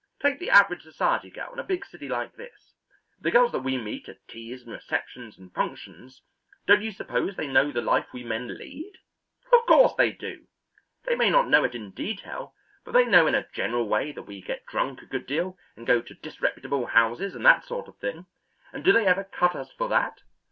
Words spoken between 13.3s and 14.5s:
a general way that we